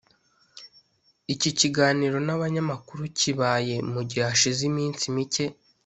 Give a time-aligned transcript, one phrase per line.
[1.33, 5.45] Iki kiganiro n’abanyamakuru kibaye mu gihe hashize iminsi mike